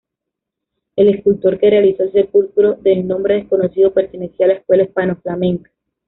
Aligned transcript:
El 0.95 1.09
escultor 1.09 1.59
que 1.59 1.69
realizó 1.69 2.01
el 2.01 2.11
sepulcro, 2.11 2.73
de 2.81 2.95
nombre 3.03 3.35
desconocido, 3.35 3.93
pertenecía 3.93 4.47
a 4.47 4.49
la 4.49 4.55
escuela 4.55 4.81
hispano-flamenca. 4.81 5.69